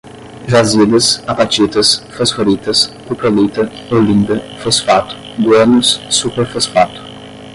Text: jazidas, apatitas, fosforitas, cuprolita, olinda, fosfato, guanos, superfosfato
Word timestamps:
jazidas, 0.51 1.07
apatitas, 1.31 1.89
fosforitas, 2.15 2.79
cuprolita, 3.07 3.63
olinda, 3.99 4.37
fosfato, 4.63 5.13
guanos, 5.43 5.89
superfosfato 6.19 6.99